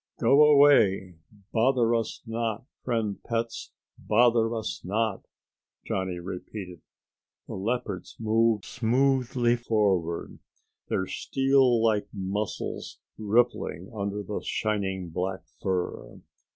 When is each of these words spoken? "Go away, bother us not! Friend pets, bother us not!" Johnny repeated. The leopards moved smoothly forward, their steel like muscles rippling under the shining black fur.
"Go 0.19 0.43
away, 0.51 1.19
bother 1.53 1.93
us 1.93 2.23
not! 2.25 2.65
Friend 2.83 3.21
pets, 3.23 3.71
bother 3.99 4.51
us 4.55 4.81
not!" 4.83 5.27
Johnny 5.85 6.17
repeated. 6.17 6.81
The 7.47 7.53
leopards 7.53 8.15
moved 8.19 8.65
smoothly 8.65 9.55
forward, 9.55 10.39
their 10.87 11.05
steel 11.05 11.83
like 11.83 12.07
muscles 12.11 12.97
rippling 13.19 13.91
under 13.95 14.23
the 14.23 14.41
shining 14.43 15.09
black 15.11 15.43
fur. 15.61 16.19